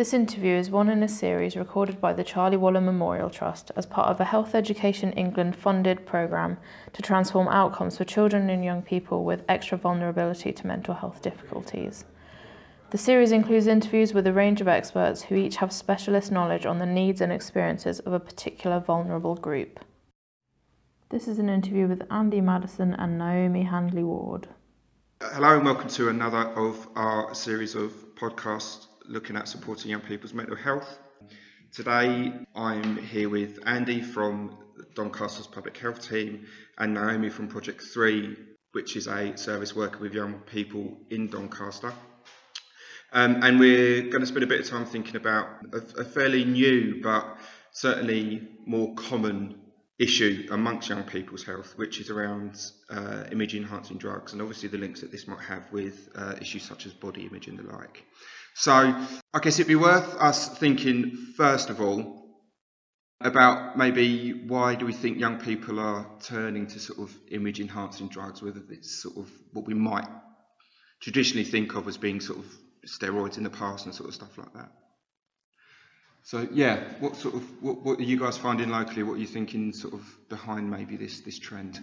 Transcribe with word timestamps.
This 0.00 0.14
interview 0.14 0.56
is 0.56 0.70
one 0.70 0.88
in 0.88 1.02
a 1.02 1.08
series 1.08 1.56
recorded 1.56 2.00
by 2.00 2.14
the 2.14 2.24
Charlie 2.24 2.56
Waller 2.56 2.80
Memorial 2.80 3.28
Trust 3.28 3.70
as 3.76 3.84
part 3.84 4.08
of 4.08 4.18
a 4.18 4.24
Health 4.24 4.54
Education 4.54 5.12
England 5.12 5.54
funded 5.54 6.06
programme 6.06 6.56
to 6.94 7.02
transform 7.02 7.48
outcomes 7.48 7.98
for 7.98 8.06
children 8.06 8.48
and 8.48 8.64
young 8.64 8.80
people 8.80 9.24
with 9.24 9.44
extra 9.46 9.76
vulnerability 9.76 10.54
to 10.54 10.66
mental 10.66 10.94
health 10.94 11.20
difficulties. 11.20 12.06
The 12.92 12.96
series 12.96 13.30
includes 13.30 13.66
interviews 13.66 14.14
with 14.14 14.26
a 14.26 14.32
range 14.32 14.62
of 14.62 14.68
experts 14.68 15.20
who 15.20 15.34
each 15.34 15.56
have 15.56 15.70
specialist 15.70 16.32
knowledge 16.32 16.64
on 16.64 16.78
the 16.78 16.86
needs 16.86 17.20
and 17.20 17.30
experiences 17.30 18.00
of 18.00 18.14
a 18.14 18.20
particular 18.20 18.80
vulnerable 18.80 19.34
group. 19.34 19.80
This 21.10 21.28
is 21.28 21.38
an 21.38 21.50
interview 21.50 21.86
with 21.86 22.10
Andy 22.10 22.40
Madison 22.40 22.94
and 22.94 23.18
Naomi 23.18 23.64
Handley 23.64 24.04
Ward. 24.04 24.48
Hello 25.20 25.56
and 25.56 25.66
welcome 25.66 25.90
to 25.90 26.08
another 26.08 26.48
of 26.56 26.88
our 26.96 27.34
series 27.34 27.74
of 27.74 27.92
podcasts 28.14 28.86
looking 29.10 29.36
at 29.36 29.48
supporting 29.48 29.90
young 29.90 30.00
people's 30.00 30.32
mental 30.32 30.54
health. 30.54 30.98
Today 31.72 32.32
I'm 32.54 32.96
here 32.96 33.28
with 33.28 33.58
Andy 33.66 34.00
from 34.00 34.56
Doncaster's 34.94 35.48
Public 35.48 35.76
Health 35.76 36.08
Team 36.08 36.46
and 36.78 36.94
Naomi 36.94 37.28
from 37.28 37.48
Project 37.48 37.82
3, 37.82 38.36
which 38.70 38.94
is 38.94 39.08
a 39.08 39.36
service 39.36 39.74
worker 39.74 39.98
with 39.98 40.14
young 40.14 40.34
people 40.46 40.96
in 41.10 41.28
Doncaster. 41.28 41.92
Um, 43.12 43.42
and 43.42 43.58
we're 43.58 44.02
going 44.02 44.20
to 44.20 44.26
spend 44.26 44.44
a 44.44 44.46
bit 44.46 44.60
of 44.60 44.68
time 44.68 44.86
thinking 44.86 45.16
about 45.16 45.48
a, 45.72 46.00
a 46.00 46.04
fairly 46.04 46.44
new 46.44 47.00
but 47.02 47.36
certainly 47.72 48.48
more 48.64 48.94
common 48.94 49.56
issue 49.98 50.46
amongst 50.52 50.88
young 50.88 51.02
people's 51.02 51.42
health, 51.42 51.74
which 51.76 52.00
is 52.00 52.10
around 52.10 52.58
uh, 52.88 53.24
image 53.32 53.56
enhancing 53.56 53.98
drugs, 53.98 54.32
and 54.32 54.40
obviously 54.40 54.68
the 54.68 54.78
links 54.78 55.00
that 55.00 55.10
this 55.10 55.26
might 55.26 55.42
have 55.42 55.70
with 55.72 56.08
uh, 56.14 56.36
issues 56.40 56.62
such 56.62 56.86
as 56.86 56.92
body 56.92 57.26
image 57.26 57.48
and 57.48 57.58
the 57.58 57.64
like. 57.64 58.04
So 58.54 58.72
I 58.72 59.38
guess 59.40 59.58
it'd 59.58 59.68
be 59.68 59.76
worth 59.76 60.16
us 60.16 60.58
thinking, 60.58 61.16
first 61.36 61.70
of 61.70 61.80
all, 61.80 62.20
about 63.20 63.76
maybe 63.76 64.32
why 64.32 64.74
do 64.74 64.86
we 64.86 64.92
think 64.92 65.18
young 65.18 65.38
people 65.38 65.78
are 65.78 66.06
turning 66.22 66.66
to 66.68 66.78
sort 66.78 66.98
of 66.98 67.14
image 67.30 67.60
enhancing 67.60 68.08
drugs, 68.08 68.42
whether 68.42 68.62
it's 68.70 69.02
sort 69.02 69.16
of 69.18 69.30
what 69.52 69.66
we 69.66 69.74
might 69.74 70.08
traditionally 71.00 71.44
think 71.44 71.74
of 71.74 71.86
as 71.86 71.96
being 71.96 72.20
sort 72.20 72.38
of 72.38 72.46
steroids 72.86 73.36
in 73.36 73.44
the 73.44 73.50
past 73.50 73.84
and 73.86 73.94
sort 73.94 74.08
of 74.08 74.14
stuff 74.14 74.36
like 74.38 74.52
that. 74.54 74.70
So 76.22 76.46
yeah, 76.52 76.82
what 77.00 77.16
sort 77.16 77.34
of 77.34 77.62
what, 77.62 77.82
what 77.84 77.98
are 77.98 78.02
you 78.02 78.18
guys 78.18 78.36
finding 78.36 78.70
locally? 78.70 79.02
What 79.02 79.14
are 79.14 79.18
you 79.18 79.26
thinking 79.26 79.72
sort 79.72 79.94
of 79.94 80.02
behind 80.28 80.70
maybe 80.70 80.96
this 80.96 81.20
this 81.20 81.38
trend? 81.38 81.80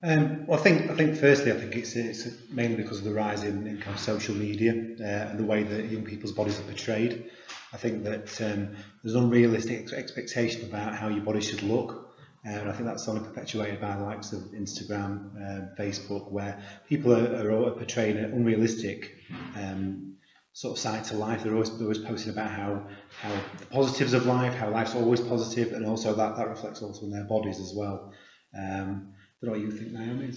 Um, 0.00 0.46
well, 0.46 0.60
I 0.60 0.62
think 0.62 0.90
I 0.90 0.94
think 0.94 1.16
firstly, 1.16 1.50
I 1.50 1.56
think 1.56 1.74
it's 1.74 1.96
it's 1.96 2.28
mainly 2.50 2.76
because 2.76 2.98
of 2.98 3.04
the 3.04 3.12
rise 3.12 3.42
in, 3.42 3.66
in 3.66 3.78
kind 3.78 3.96
of 3.96 4.00
social 4.00 4.34
media 4.34 4.72
uh, 4.72 5.30
and 5.30 5.38
the 5.38 5.44
way 5.44 5.64
that 5.64 5.90
young 5.90 6.04
people's 6.04 6.32
bodies 6.32 6.60
are 6.60 6.64
portrayed. 6.64 7.30
I 7.72 7.78
think 7.78 8.04
that 8.04 8.40
um, 8.40 8.76
there's 9.02 9.16
an 9.16 9.24
unrealistic 9.24 9.92
expectation 9.92 10.68
about 10.68 10.94
how 10.94 11.08
your 11.08 11.24
body 11.24 11.40
should 11.40 11.62
look, 11.64 12.10
uh, 12.46 12.50
and 12.50 12.68
I 12.68 12.72
think 12.72 12.84
that's 12.84 13.08
only 13.08 13.22
perpetuated 13.22 13.80
by 13.80 13.96
the 13.96 14.04
likes 14.04 14.32
of 14.32 14.42
Instagram, 14.52 15.34
uh, 15.34 15.74
Facebook, 15.76 16.30
where 16.30 16.62
people 16.88 17.12
are, 17.12 17.50
are 17.50 17.70
portraying 17.72 18.18
an 18.18 18.26
unrealistic 18.26 19.16
um, 19.56 20.14
sort 20.52 20.76
of 20.76 20.78
side 20.78 21.04
to 21.06 21.16
life. 21.16 21.42
They're 21.42 21.54
always, 21.54 21.70
they're 21.76 21.88
always 21.88 21.98
posting 21.98 22.32
about 22.32 22.52
how 22.52 22.86
how 23.20 23.32
the 23.58 23.66
positives 23.66 24.12
of 24.12 24.26
life, 24.26 24.54
how 24.54 24.70
life's 24.70 24.94
always 24.94 25.20
positive, 25.20 25.72
and 25.72 25.84
also 25.84 26.14
that 26.14 26.36
that 26.36 26.48
reflects 26.48 26.82
also 26.82 27.06
in 27.06 27.10
their 27.10 27.24
bodies 27.24 27.58
as 27.58 27.72
well. 27.76 28.12
Um, 28.56 29.14
don't 29.46 29.60
you 29.60 29.70
think, 29.70 29.92
Naomi. 29.92 30.32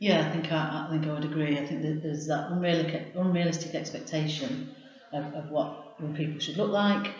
Yeah, 0.00 0.28
I 0.28 0.32
think 0.32 0.52
I, 0.52 0.86
I 0.86 0.90
think 0.90 1.06
I 1.06 1.12
would 1.12 1.24
agree. 1.24 1.58
I 1.58 1.66
think 1.66 1.82
that 1.82 2.02
there's 2.02 2.26
that 2.28 2.50
unrealistic, 2.50 3.12
unrealistic 3.14 3.74
expectation 3.74 4.74
of, 5.12 5.34
of 5.34 5.50
what 5.50 5.94
young 6.00 6.14
people 6.14 6.38
should 6.38 6.56
look 6.56 6.70
like 6.70 7.12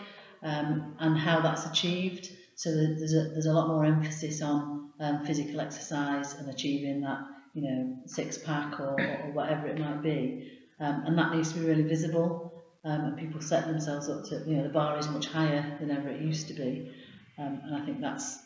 um, 0.43 0.95
and 0.99 1.17
how 1.17 1.41
that's 1.41 1.65
achieved. 1.65 2.29
So 2.55 2.71
there's 2.71 3.13
a, 3.13 3.29
there's 3.29 3.45
a 3.45 3.53
lot 3.53 3.67
more 3.67 3.85
emphasis 3.85 4.41
on 4.41 4.91
um, 4.99 5.25
physical 5.25 5.61
exercise 5.61 6.33
and 6.35 6.49
achieving 6.49 7.01
that, 7.01 7.19
you 7.53 7.63
know, 7.63 7.97
six 8.05 8.37
pack 8.37 8.79
or, 8.79 8.99
or 8.99 9.31
whatever 9.33 9.67
it 9.67 9.77
might 9.77 10.01
be. 10.01 10.51
Um, 10.79 11.03
and 11.05 11.17
that 11.17 11.33
needs 11.33 11.51
to 11.53 11.59
be 11.59 11.65
really 11.65 11.83
visible. 11.83 12.53
Um, 12.85 13.01
and 13.01 13.17
people 13.17 13.41
set 13.41 13.67
themselves 13.67 14.07
up 14.09 14.23
to, 14.25 14.43
you 14.49 14.57
know, 14.57 14.63
the 14.63 14.69
bar 14.69 14.97
is 14.97 15.09
much 15.09 15.27
higher 15.27 15.77
than 15.79 15.91
ever 15.91 16.09
it 16.09 16.21
used 16.21 16.47
to 16.47 16.53
be. 16.53 16.91
Um, 17.37 17.61
and 17.65 17.75
I 17.75 17.85
think 17.85 17.99
that's 17.99 18.39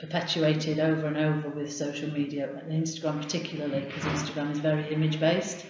perpetuated 0.00 0.78
over 0.78 1.06
and 1.06 1.16
over 1.16 1.50
with 1.50 1.72
social 1.72 2.10
media, 2.10 2.48
and 2.50 2.72
Instagram 2.72 3.20
particularly, 3.22 3.80
because 3.80 4.04
Instagram 4.04 4.50
is 4.50 4.58
very 4.58 4.92
image 4.92 5.20
based. 5.20 5.66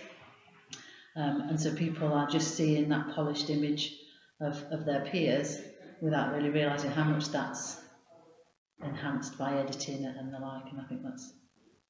Um, 1.16 1.48
and 1.48 1.60
so 1.60 1.74
people 1.74 2.12
are 2.12 2.28
just 2.28 2.56
seeing 2.56 2.88
that 2.90 3.14
polished 3.14 3.50
image 3.50 3.96
of, 4.40 4.62
of 4.70 4.86
their 4.86 5.00
peers 5.06 5.58
without 6.00 6.32
really 6.32 6.50
realising 6.50 6.90
how 6.92 7.04
much 7.04 7.28
that's 7.28 7.80
enhanced 8.82 9.36
by 9.36 9.58
editing 9.58 10.04
and 10.04 10.32
the 10.32 10.38
like. 10.38 10.70
And 10.70 10.80
I 10.80 10.84
think 10.84 11.02
that's 11.02 11.32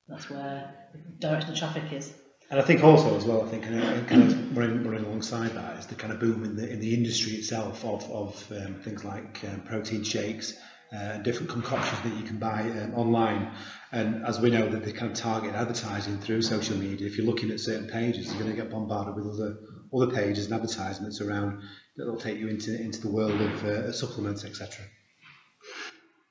that's 0.08 0.28
where 0.30 0.74
the 0.92 0.98
direction 1.18 1.50
of 1.50 1.58
traffic 1.58 1.92
is. 1.92 2.12
And 2.50 2.58
I 2.58 2.64
think 2.64 2.82
also 2.82 3.16
as 3.16 3.24
well, 3.24 3.42
I 3.42 3.48
think 3.48 3.62
kind 3.62 4.22
of 4.22 4.56
running, 4.56 4.82
running 4.82 5.04
alongside 5.04 5.50
that 5.50 5.78
is 5.78 5.86
the 5.86 5.94
kind 5.94 6.12
of 6.12 6.18
boom 6.18 6.42
in 6.42 6.56
the 6.56 6.68
in 6.68 6.80
the 6.80 6.94
industry 6.94 7.34
itself 7.34 7.84
of 7.84 8.10
of 8.10 8.52
um, 8.52 8.80
things 8.82 9.04
like 9.04 9.44
um, 9.44 9.60
protein 9.60 10.02
shakes 10.02 10.54
uh, 10.92 11.18
different 11.18 11.50
concoctions 11.50 12.00
that 12.02 12.18
you 12.18 12.24
can 12.24 12.38
buy 12.38 12.62
um, 12.62 12.94
online. 12.94 13.52
And 13.92 14.26
as 14.26 14.40
we 14.40 14.50
know 14.50 14.68
that 14.68 14.84
they 14.84 14.92
kind 14.92 15.10
of 15.10 15.16
target 15.16 15.54
advertising 15.54 16.18
through 16.18 16.42
social 16.42 16.76
media, 16.76 17.06
if 17.06 17.16
you're 17.16 17.26
looking 17.26 17.50
at 17.50 17.60
certain 17.60 17.88
pages, 17.88 18.26
you're 18.26 18.42
going 18.42 18.54
to 18.54 18.60
get 18.60 18.70
bombarded 18.70 19.14
with 19.14 19.26
other 19.26 19.58
other 19.92 20.14
pages 20.14 20.46
and 20.46 20.54
advertisements 20.54 21.20
around 21.20 21.62
that 21.96 22.06
will 22.06 22.16
take 22.16 22.38
you 22.38 22.48
into 22.48 22.80
into 22.80 23.00
the 23.00 23.10
world 23.10 23.40
of 23.40 23.64
uh, 23.64 23.92
supplements, 23.92 24.44
etc. 24.44 24.84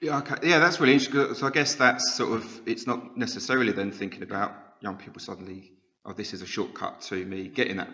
Yeah, 0.02 0.20
okay. 0.20 0.36
Yeah, 0.44 0.60
that's 0.60 0.80
really 0.80 0.94
interesting. 0.94 1.36
So 1.36 1.48
I 1.48 1.52
guess 1.52 1.76
that's 1.76 2.14
sort 2.14 2.34
of 2.34 2.62
it's 2.66 2.88
not 2.88 3.18
necessarily 3.18 3.74
then 3.74 3.92
thinking 3.92 4.24
about 4.24 4.54
young 4.82 4.96
people 4.96 5.20
suddenly 5.20 5.74
oh, 6.06 6.14
this 6.14 6.34
is 6.34 6.42
a 6.42 6.46
shortcut 6.46 7.02
to 7.02 7.26
me 7.26 7.48
getting 7.48 7.78
that 7.78 7.90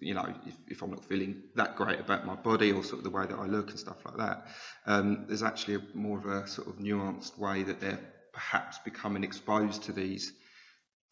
you 0.00 0.14
know, 0.14 0.26
if, 0.46 0.54
if, 0.68 0.82
I'm 0.82 0.90
not 0.90 1.04
feeling 1.04 1.42
that 1.54 1.76
great 1.76 2.00
about 2.00 2.26
my 2.26 2.34
body 2.34 2.72
or 2.72 2.82
sort 2.82 2.98
of 2.98 3.04
the 3.04 3.10
way 3.10 3.26
that 3.26 3.38
I 3.38 3.46
look 3.46 3.70
and 3.70 3.78
stuff 3.78 4.04
like 4.04 4.16
that. 4.16 4.46
Um, 4.86 5.24
there's 5.28 5.42
actually 5.42 5.76
a, 5.76 5.80
more 5.94 6.18
of 6.18 6.26
a 6.26 6.46
sort 6.46 6.68
of 6.68 6.78
nuanced 6.78 7.38
way 7.38 7.62
that 7.62 7.80
they're 7.80 8.00
perhaps 8.32 8.78
becoming 8.78 9.24
exposed 9.24 9.84
to 9.84 9.92
these 9.92 10.32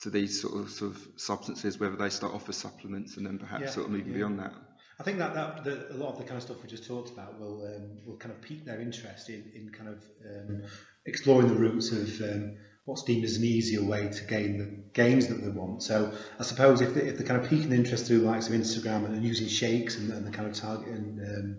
to 0.00 0.10
these 0.10 0.42
sort 0.42 0.60
of, 0.60 0.68
sort 0.68 0.90
of 0.90 1.08
substances, 1.16 1.78
whether 1.78 1.94
they 1.94 2.08
start 2.08 2.34
off 2.34 2.48
as 2.48 2.56
supplements 2.56 3.16
and 3.18 3.24
then 3.24 3.38
perhaps 3.38 3.62
yeah, 3.62 3.70
sort 3.70 3.86
of 3.86 3.92
moving 3.92 4.08
yeah. 4.08 4.18
beyond 4.18 4.38
that. 4.40 4.52
I 4.98 5.04
think 5.04 5.18
that, 5.18 5.34
that 5.34 5.64
the, 5.64 5.92
a 5.92 5.96
lot 5.96 6.12
of 6.12 6.18
the 6.18 6.24
kind 6.24 6.36
of 6.36 6.42
stuff 6.42 6.60
we 6.60 6.68
just 6.68 6.86
talked 6.86 7.10
about 7.10 7.38
will 7.38 7.64
um, 7.66 7.98
will 8.04 8.16
kind 8.16 8.32
of 8.32 8.40
pique 8.42 8.64
their 8.64 8.80
interest 8.80 9.30
in, 9.30 9.50
in 9.54 9.70
kind 9.70 9.88
of 9.88 10.02
um, 10.28 10.62
exploring 11.06 11.48
the 11.48 11.54
roots 11.54 11.92
of 11.92 12.20
um, 12.20 12.56
what's 12.84 13.04
deemed 13.04 13.24
as 13.24 13.36
an 13.36 13.44
easier 13.44 13.84
way 13.84 14.08
to 14.08 14.24
gain 14.24 14.58
the 14.58 14.82
gains 14.92 15.28
that 15.28 15.40
they 15.42 15.48
want. 15.48 15.82
So 15.82 16.12
I 16.38 16.42
suppose 16.42 16.80
if, 16.80 16.94
they, 16.94 17.02
if 17.02 17.16
they're 17.16 17.26
kind 17.26 17.42
of 17.42 17.48
piquing 17.48 17.72
interest 17.72 18.06
through 18.06 18.20
the 18.20 18.26
likes 18.26 18.48
of 18.48 18.54
Instagram 18.54 19.04
and 19.06 19.24
using 19.24 19.46
shakes 19.46 19.96
and, 19.96 20.10
and 20.10 20.26
the 20.26 20.30
kind 20.30 20.48
of 20.48 20.54
target 20.54 20.88
and 20.88 21.20
um, 21.20 21.56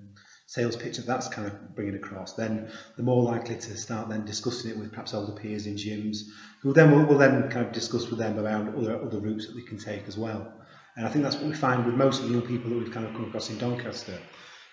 sales 0.47 0.75
pitch 0.75 0.97
that 0.97 1.06
that's 1.06 1.29
kind 1.29 1.47
of 1.47 1.75
bringing 1.75 1.95
across, 1.95 2.33
then 2.33 2.69
they're 2.95 3.06
more 3.06 3.23
likely 3.23 3.56
to 3.56 3.78
start 3.78 4.09
then 4.09 4.25
discussing 4.25 4.72
it 4.72 4.78
with 4.78 4.91
perhaps 4.91 5.13
older 5.13 5.31
peers 5.31 5.66
in 5.66 5.75
gyms, 5.75 6.17
who 6.62 6.73
then 6.73 6.91
will, 6.91 7.06
will 7.06 7.17
then 7.17 7.50
kind 7.50 7.66
of 7.66 7.72
discuss 7.72 8.09
with 8.09 8.19
them 8.19 8.38
around 8.38 8.75
other 8.75 9.01
other 9.01 9.19
routes 9.19 9.47
that 9.47 9.53
they 9.53 9.66
can 9.66 9.78
take 9.78 10.07
as 10.07 10.17
well. 10.17 10.53
And 10.95 11.07
I 11.07 11.09
think 11.09 11.23
that's 11.23 11.38
what 11.38 11.47
we 11.47 11.56
find 11.56 11.85
with 11.85 11.95
most 11.95 12.22
of 12.22 12.28
the 12.28 12.33
young 12.33 12.45
people 12.45 12.69
that 12.69 12.78
we've 12.78 12.91
kind 12.91 13.07
of 13.07 13.13
come 13.13 13.25
across 13.25 13.50
in 13.50 13.57
Doncaster, 13.57 14.19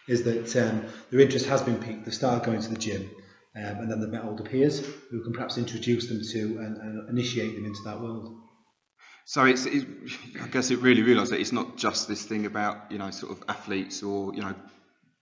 is 0.09 0.25
that 0.25 0.55
um, 0.57 0.85
their 1.11 1.21
interest 1.21 1.47
has 1.47 1.63
been 1.63 1.79
piqued. 1.79 2.05
They 2.05 2.11
start 2.11 2.43
going 2.43 2.61
to 2.61 2.69
the 2.69 2.77
gym, 2.77 3.09
um, 3.57 3.65
and 3.65 3.91
then 3.91 4.01
they've 4.01 4.09
met 4.09 4.25
older 4.25 4.45
peers 4.45 4.81
who 5.11 5.23
can 5.23 5.33
perhaps 5.33 5.59
introduce 5.59 6.09
them 6.09 6.21
to 6.33 6.59
and, 6.59 6.77
and 6.77 7.09
initiate 7.09 7.55
them 7.57 7.65
into 7.65 7.83
that 7.85 8.01
world. 8.01 8.37
So 9.25 9.45
it's, 9.45 9.67
it's, 9.67 9.87
I 10.43 10.49
guess 10.49 10.71
it 10.71 10.81
really 10.81 11.03
realised 11.03 11.33
that 11.33 11.41
it's 11.41 11.53
not 11.53 11.77
just 11.77 12.09
this 12.09 12.25
thing 12.25 12.47
about 12.47 12.91
you 12.91 12.99
know 12.99 13.11
sort 13.11 13.33
of 13.33 13.45
athletes 13.49 14.03
or 14.03 14.35
you 14.35 14.43
know 14.43 14.55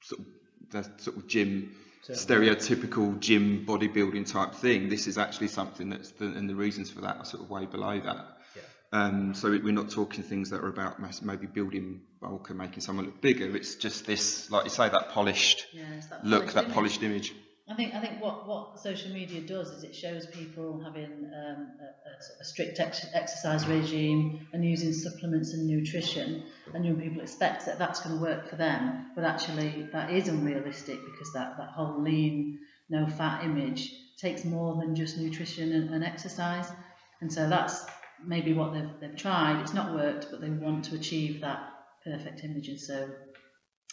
sort 0.03 0.21
of 0.21 0.27
the 0.71 1.03
sort 1.03 1.17
of 1.17 1.27
gym 1.27 1.75
Certainly. 2.03 2.49
stereotypical 2.49 3.21
gym 3.21 3.67
bodybuilding 3.67 4.31
type 4.31 4.55
thing. 4.55 4.89
This 4.89 5.07
is 5.07 5.19
actually 5.19 5.49
something 5.49 5.91
that's 5.91 6.11
the, 6.13 6.27
and 6.27 6.49
the 6.49 6.55
reasons 6.55 6.91
for 6.91 7.03
that 7.03 7.19
are 7.19 7.25
sort 7.25 7.43
of 7.43 7.51
way 7.51 7.67
below 7.67 8.01
that. 8.01 8.39
Yeah. 8.57 8.63
Um, 8.93 9.35
so 9.35 9.51
we're 9.51 9.73
not 9.73 9.91
talking 9.91 10.23
things 10.23 10.51
that 10.51 10.61
are 10.61 10.69
about 10.69 11.01
maybe 11.23 11.47
building 11.47 12.01
bulk 12.21 12.49
and 12.49 12.59
making 12.59 12.81
someone 12.81 13.07
look 13.07 13.21
bigger. 13.21 13.55
It's 13.55 13.75
just 13.75 14.07
this, 14.07 14.51
like 14.51 14.65
you 14.65 14.71
say, 14.71 14.89
that 14.89 15.11
polished 15.11 15.67
yeah, 15.75 15.83
that 16.11 16.25
look, 16.25 16.41
polished 16.41 16.55
that 16.55 16.65
image. 16.65 16.75
polished 16.75 17.03
image. 17.03 17.35
I 17.71 17.75
think 17.75 17.95
I 17.95 18.01
think 18.01 18.23
what, 18.23 18.49
what 18.49 18.81
social 18.81 19.13
media 19.13 19.43
does 19.43 19.71
is 19.71 19.85
it 19.85 19.95
shows 19.95 20.27
people 20.27 20.81
having 20.83 21.31
um, 21.37 21.69
a, 21.81 22.41
a, 22.41 22.45
strict 22.45 22.81
ex- 22.81 23.07
exercise 23.13 23.67
regime 23.67 24.47
and 24.55 24.65
using 24.65 24.95
supplements 24.95 25.53
and 25.53 25.67
nutrition, 25.67 26.45
and 26.73 26.85
young 26.85 26.99
people 26.99 27.21
expect 27.21 27.67
that 27.67 27.79
that's 27.79 28.01
going 28.01 28.17
to 28.17 28.23
work 28.23 28.49
for 28.49 28.57
them, 28.57 29.11
but 29.15 29.25
actually 29.25 29.87
that 29.93 30.11
is 30.11 30.29
unrealistic 30.29 30.99
because 31.05 31.31
that, 31.35 31.59
that 31.59 31.69
whole 31.69 32.01
lean, 32.01 32.59
no 32.89 33.07
fat 33.07 33.45
image 33.45 33.93
takes 34.17 34.47
more 34.47 34.77
than 34.77 34.97
just 34.97 35.19
nutrition 35.19 35.73
and, 35.73 35.91
and 35.91 36.03
exercise, 36.03 36.73
and 37.21 37.31
so 37.31 37.51
that's 37.51 37.85
maybe 38.25 38.55
what 38.55 38.73
they've, 38.73 38.91
they've 38.99 39.17
tried. 39.17 39.61
It's 39.61 39.75
not 39.75 39.95
worked, 39.95 40.29
but 40.31 40.41
they 40.41 40.49
want 40.49 40.87
to 40.87 40.95
achieve 40.95 41.43
that 41.43 41.69
perfect 42.03 42.45
image, 42.45 42.69
and 42.69 42.81
so 42.81 43.11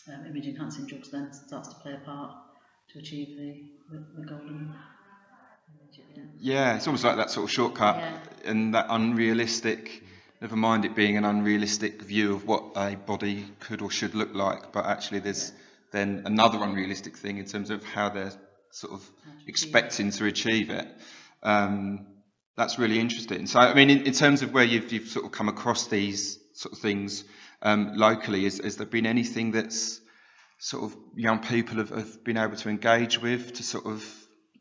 um, 0.07 0.25
image 0.27 0.47
enhancing 0.47 0.85
drugs 0.85 1.11
then 1.11 1.33
starts 1.33 1.67
to 1.67 1.75
play 1.75 1.93
a 1.93 1.97
part 1.97 2.31
to 2.93 2.99
achieve 2.99 3.37
the, 3.37 3.97
the, 3.97 4.21
the 4.21 4.25
golden. 4.27 4.73
Yeah, 6.39 6.75
it's 6.75 6.87
almost 6.87 7.03
like 7.03 7.17
that 7.17 7.31
sort 7.31 7.45
of 7.45 7.51
shortcut 7.51 7.97
Yeah. 7.97 8.19
and 8.45 8.73
that 8.75 8.87
unrealistic. 8.89 10.03
Never 10.41 10.55
mind 10.55 10.85
it 10.85 10.95
being 10.95 11.17
an 11.17 11.25
unrealistic 11.25 12.01
view 12.01 12.35
of 12.35 12.45
what 12.45 12.63
a 12.75 12.95
body 12.95 13.45
could 13.59 13.81
or 13.81 13.89
should 13.89 14.15
look 14.15 14.33
like, 14.33 14.71
but 14.71 14.85
actually 14.85 15.19
there's 15.19 15.51
then 15.91 16.23
another 16.25 16.61
unrealistic 16.61 17.15
thing 17.17 17.37
in 17.37 17.45
terms 17.45 17.69
of 17.69 17.83
how 17.83 18.09
they're 18.09 18.33
sort 18.71 18.93
of 18.93 19.09
expecting 19.47 20.11
to 20.11 20.25
achieve 20.25 20.69
it. 20.69 20.87
Um, 21.41 22.05
that's 22.57 22.77
really 22.77 22.99
interesting. 22.99 23.47
So, 23.47 23.59
I 23.59 23.73
mean, 23.73 23.89
in, 23.89 24.01
in 24.03 24.13
terms 24.13 24.41
of 24.41 24.53
where 24.53 24.63
you've, 24.63 24.91
you've 24.91 25.07
sort 25.07 25.25
of 25.25 25.31
come 25.31 25.49
across 25.49 25.87
these 25.87 26.37
sort 26.53 26.73
of 26.73 26.79
things 26.79 27.23
um, 27.61 27.93
locally, 27.95 28.43
has, 28.43 28.59
has 28.59 28.77
there 28.77 28.85
been 28.87 29.05
anything 29.05 29.51
that's 29.51 29.99
sort 30.65 30.83
of 30.83 30.97
young 31.15 31.39
people 31.43 31.77
have, 31.77 31.89
have 31.89 32.23
been 32.23 32.37
able 32.37 32.55
to 32.55 32.69
engage 32.69 33.21
with 33.21 33.53
to 33.53 33.61
sort 33.61 33.85
of, 33.85 34.03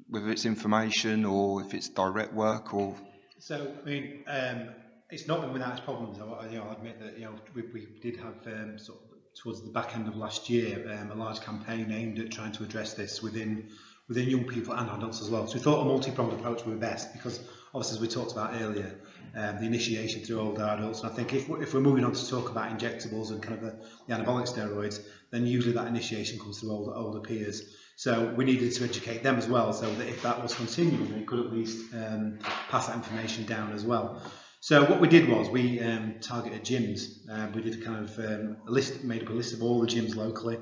whether 0.07 0.31
it's 0.31 0.45
information 0.45 1.25
or 1.25 1.63
if 1.63 1.73
it's 1.73 1.89
direct 1.89 2.35
work 2.35 2.75
or 2.75 2.95
So, 3.39 3.75
I 3.81 3.89
mean, 3.89 4.23
um, 4.27 4.69
it's 5.09 5.27
not 5.27 5.41
been 5.41 5.55
without 5.55 5.73
its 5.73 5.81
problems. 5.81 6.19
I, 6.19 6.49
you 6.51 6.59
know, 6.59 6.67
I 6.69 6.75
admit 6.75 7.01
that 7.01 7.19
you 7.19 7.25
know 7.25 7.35
we, 7.55 7.63
we 7.73 7.87
did 8.03 8.17
have 8.19 8.37
um, 8.47 8.79
sort 8.79 8.99
of 8.99 9.05
towards 9.43 9.63
the 9.65 9.71
back 9.71 9.97
end 9.97 10.07
of 10.07 10.15
last 10.17 10.51
year 10.51 10.73
um, 10.93 11.11
a 11.11 11.15
large 11.15 11.41
campaign 11.41 11.91
aimed 11.91 12.19
at 12.19 12.31
trying 12.31 12.53
to 12.53 12.65
address 12.65 12.93
this 12.93 13.23
within 13.23 13.71
within 14.09 14.29
young 14.29 14.45
people 14.45 14.75
and 14.75 14.91
adults 14.91 15.23
as 15.23 15.31
well. 15.31 15.47
So 15.47 15.55
we 15.55 15.61
thought 15.61 15.81
a 15.81 15.85
multi-pronged 15.87 16.35
approach 16.35 16.65
would 16.67 16.75
be 16.75 16.87
best 16.87 17.15
because 17.15 17.41
obviously 17.75 17.97
as 17.97 18.03
we 18.03 18.09
talked 18.09 18.33
about 18.33 18.61
earlier, 18.61 19.01
um, 19.35 19.57
the 19.59 19.67
initiation 19.67 20.23
through 20.23 20.41
older 20.41 20.63
adults. 20.63 21.03
And 21.03 21.11
I 21.11 21.15
think 21.15 21.33
if, 21.33 21.49
we're- 21.49 21.63
if 21.63 21.73
we're 21.73 21.81
moving 21.81 22.05
on 22.05 22.13
to 22.13 22.29
talk 22.29 22.51
about 22.51 22.71
injectables 22.77 23.31
and 23.31 23.43
kind 23.43 23.55
of 23.57 23.63
the, 23.63 23.87
the 24.07 24.15
anabolic 24.15 24.47
steroids, 24.47 25.01
then 25.35 25.47
usually 25.47 25.75
that 25.75 25.89
initiation 25.89 26.39
comes 26.39 26.61
through 26.61 26.71
older, 26.71 26.95
older 26.95 27.19
peers. 27.19 27.77
So 27.97 28.33
we 28.37 28.45
needed 28.45 28.73
to 28.73 28.85
educate 28.85 29.25
them 29.25 29.37
as 29.37 29.49
well, 29.49 29.73
so 29.73 29.93
that 29.93 30.09
if 30.09 30.23
that 30.23 30.41
was 30.41 30.55
continuing, 30.55 31.13
they 31.13 31.25
could 31.25 31.41
at 31.41 31.53
least 31.53 31.93
um, 31.93 32.39
pass 32.69 32.87
that 32.87 32.97
information 32.97 33.45
down 33.45 33.73
as 33.73 33.85
well. 33.85 34.23
So 34.61 34.85
what 34.85 35.01
we 35.01 35.09
did 35.09 35.29
was 35.29 35.51
we 35.51 35.81
um, 35.81 36.15
targeted 36.21 36.63
gyms. 36.65 37.29
Uh, 37.31 37.49
we 37.53 37.63
did 37.63 37.85
kind 37.85 38.05
of 38.05 38.19
um, 38.19 38.59
a 38.69 38.71
list, 38.71 39.03
made 39.03 39.23
up 39.23 39.29
a 39.29 39.33
list 39.33 39.55
of 39.55 39.63
all 39.63 39.81
the 39.81 39.89
gyms 39.89 40.15
locally, 40.15 40.59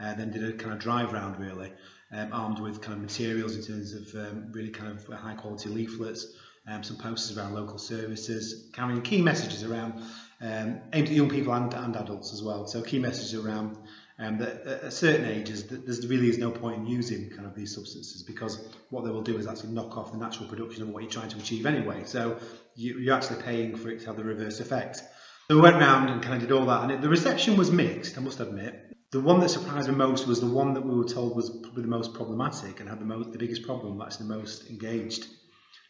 uh, 0.00 0.14
then 0.14 0.30
did 0.30 0.44
a 0.44 0.52
kind 0.52 0.74
of 0.74 0.78
drive 0.78 1.12
round 1.12 1.40
really, 1.40 1.72
um, 2.12 2.28
armed 2.32 2.60
with 2.60 2.82
kind 2.82 2.96
of 2.98 3.02
materials 3.02 3.56
in 3.56 3.62
terms 3.62 3.94
of 3.94 4.26
um, 4.26 4.52
really 4.52 4.70
kind 4.70 4.92
of 4.92 5.06
high 5.18 5.34
quality 5.34 5.70
leaflets, 5.70 6.26
um, 6.68 6.82
some 6.82 6.96
posters 6.96 7.36
around 7.36 7.54
local 7.54 7.78
services, 7.78 8.70
carrying 8.74 9.00
key 9.00 9.22
messages 9.22 9.64
around 9.64 10.02
um, 10.40 10.80
aimed 10.92 11.08
at 11.08 11.14
young 11.14 11.30
people 11.30 11.52
and, 11.54 11.72
and 11.74 11.96
adults 11.96 12.32
as 12.32 12.42
well. 12.42 12.66
So 12.66 12.82
key 12.82 12.98
messages 12.98 13.34
around 13.34 13.78
um, 14.18 14.38
that 14.38 14.66
at 14.66 14.92
certain 14.92 15.26
ages 15.26 15.64
th- 15.64 15.82
there 15.84 16.08
really 16.08 16.28
is 16.28 16.38
no 16.38 16.50
point 16.50 16.78
in 16.78 16.86
using 16.86 17.28
kind 17.30 17.46
of 17.46 17.54
these 17.54 17.74
substances 17.74 18.22
because 18.22 18.66
what 18.90 19.04
they 19.04 19.10
will 19.10 19.22
do 19.22 19.36
is 19.36 19.46
actually 19.46 19.70
knock 19.70 19.96
off 19.96 20.12
the 20.12 20.18
natural 20.18 20.48
production 20.48 20.82
of 20.82 20.88
what 20.88 21.02
you're 21.02 21.12
trying 21.12 21.28
to 21.28 21.36
achieve 21.36 21.66
anyway. 21.66 22.02
So 22.04 22.38
you, 22.74 22.98
you're 22.98 23.14
actually 23.14 23.42
paying 23.42 23.76
for 23.76 23.90
it 23.90 24.00
to 24.00 24.06
have 24.06 24.16
the 24.16 24.24
reverse 24.24 24.60
effect. 24.60 25.02
So 25.48 25.56
we 25.56 25.60
went 25.60 25.76
round 25.76 26.10
and 26.10 26.22
kind 26.22 26.34
of 26.34 26.40
did 26.48 26.52
all 26.52 26.66
that, 26.66 26.82
and 26.82 26.92
it, 26.92 27.00
the 27.02 27.08
reception 27.08 27.56
was 27.56 27.70
mixed. 27.70 28.18
I 28.18 28.20
must 28.20 28.40
admit. 28.40 28.82
The 29.12 29.20
one 29.20 29.38
that 29.40 29.50
surprised 29.50 29.88
me 29.88 29.94
most 29.94 30.26
was 30.26 30.40
the 30.40 30.46
one 30.46 30.74
that 30.74 30.84
we 30.84 30.94
were 30.96 31.04
told 31.04 31.36
was 31.36 31.50
probably 31.50 31.82
the 31.82 31.88
most 31.88 32.14
problematic 32.14 32.80
and 32.80 32.88
had 32.88 32.98
the 32.98 33.04
most, 33.04 33.30
the 33.30 33.38
biggest 33.38 33.62
problem, 33.62 34.00
actually 34.02 34.26
the 34.26 34.34
most 34.34 34.68
engaged 34.68 35.28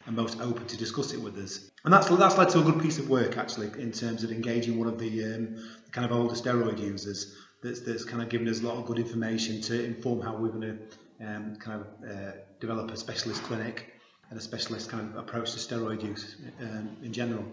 and 0.05 0.15
most 0.15 0.39
open 0.39 0.65
to 0.67 0.77
discuss 0.77 1.13
it 1.13 1.21
with 1.21 1.37
us. 1.37 1.69
And 1.83 1.93
that's 1.93 2.07
that's 2.07 2.37
led 2.37 2.49
to 2.49 2.59
a 2.59 2.63
good 2.63 2.81
piece 2.81 2.99
of 2.99 3.09
work 3.09 3.37
actually 3.37 3.67
in 3.81 3.91
terms 3.91 4.23
of 4.23 4.31
engaging 4.31 4.77
one 4.77 4.87
of 4.87 4.99
the 4.99 5.23
um, 5.25 5.63
kind 5.91 6.05
of 6.05 6.11
older 6.11 6.35
steroid 6.35 6.79
users. 6.79 7.35
That's 7.63 7.81
that's 7.81 8.05
kind 8.05 8.21
of 8.21 8.29
given 8.29 8.47
us 8.47 8.61
a 8.61 8.67
lot 8.67 8.77
of 8.77 8.85
good 8.85 8.99
information 8.99 9.61
to 9.61 9.83
inform 9.83 10.21
how 10.21 10.35
we're 10.35 10.49
going 10.49 10.61
to 10.61 11.25
um, 11.25 11.55
kind 11.55 11.81
of 11.81 12.09
uh, 12.09 12.31
develop 12.59 12.91
a 12.91 12.97
specialist 12.97 13.41
clinic 13.43 13.93
and 14.29 14.37
a 14.37 14.41
specialist 14.41 14.89
kind 14.89 15.09
of 15.09 15.17
approach 15.17 15.53
to 15.53 15.59
steroid 15.59 16.03
use 16.03 16.35
um, 16.61 16.97
in 17.03 17.13
general. 17.13 17.45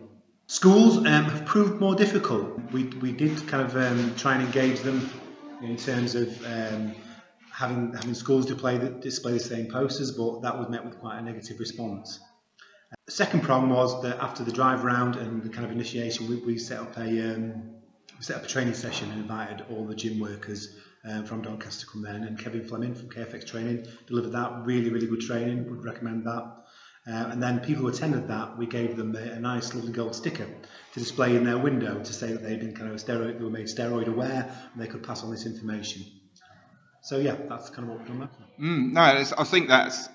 Schools 0.47 0.99
um, 0.99 1.07
have 1.07 1.47
proved 1.47 1.81
more 1.81 1.95
difficult. 1.95 2.61
We, 2.71 2.85
we 2.85 3.13
did 3.13 3.47
kind 3.49 3.63
of 3.63 3.77
um, 3.77 4.15
try 4.17 4.35
and 4.35 4.43
engage 4.43 4.81
them 4.81 5.09
in 5.63 5.77
terms 5.77 6.15
of 6.15 6.29
um, 6.45 6.95
having 7.51 7.93
having 7.95 8.15
schools 8.15 8.45
display 8.47 8.77
the, 8.77 8.91
display 8.91 9.33
the 9.33 9.41
same 9.41 9.69
posters, 9.69 10.11
but 10.11 10.43
that 10.43 10.59
was 10.59 10.69
met 10.69 10.85
with 10.85 10.99
quite 10.99 11.19
a 11.19 11.23
negative 11.23 11.59
response. 11.61 12.21
The 13.07 13.13
second 13.13 13.43
problem 13.43 13.71
was 13.71 14.03
that 14.03 14.19
after 14.19 14.45
the 14.45 14.53
drive 14.53 14.85
round 14.85 15.17
and 15.17 15.43
the 15.43 15.49
kind 15.49 15.65
of 15.65 15.73
initiation, 15.73 16.29
we, 16.29 16.37
we 16.37 16.59
set 16.59 16.79
up 16.79 16.97
a 16.99 17.35
um, 17.35 17.74
set 18.25 18.37
up 18.37 18.45
a 18.45 18.49
training 18.49 18.75
session 18.75 19.11
and 19.11 19.21
invited 19.21 19.65
all 19.71 19.85
the 19.85 19.95
gym 19.95 20.19
workers 20.19 20.75
um, 21.05 21.27
from 21.27 21.43
Doncaster 21.43 21.85
to 21.85 21.93
come 21.93 22.03
then, 22.03 22.25
and 22.25 22.39
Kevin 22.39 22.65
Fleming 22.65 22.95
from 22.95 23.11
KFX 23.11 23.47
Training 23.47 23.87
delivered 24.07 24.33
that 24.33 24.65
really 24.65 24.91
really 24.91 25.07
good 25.07 25.21
training. 25.21 25.69
Would 25.71 25.85
recommend 25.85 26.25
that. 26.25 26.65
Uh, 27.07 27.29
and 27.33 27.43
then 27.43 27.61
people 27.61 27.83
who 27.83 27.89
attended 27.89 28.29
that, 28.29 28.57
we 28.57 28.67
gave 28.67 28.97
them 28.97 29.15
a, 29.15 29.19
a 29.19 29.39
nice, 29.39 29.75
lovely 29.75 29.93
gold 29.93 30.15
sticker 30.15 30.47
to 30.47 30.99
display 30.99 31.37
in 31.37 31.45
their 31.45 31.59
window 31.59 32.03
to 32.03 32.13
say 32.15 32.33
that 32.33 32.43
they'd 32.43 32.61
been 32.61 32.75
kind 32.75 32.91
of 32.91 32.97
steroid, 32.97 33.37
they 33.37 33.45
were 33.45 33.51
made 33.51 33.67
steroid 33.67 34.09
aware, 34.09 34.51
and 34.73 34.83
they 34.83 34.87
could 34.87 35.03
pass 35.03 35.23
on 35.23 35.31
this 35.31 35.45
information. 35.45 36.03
So 37.03 37.19
yeah, 37.19 37.37
that's 37.47 37.69
kind 37.69 37.87
of 37.87 37.95
what 37.95 38.09
we've 38.09 38.19
done. 38.19 38.29
Mm, 38.59 38.93
no, 38.93 39.03
I 39.03 39.45
think 39.45 39.69
that's 39.69 40.09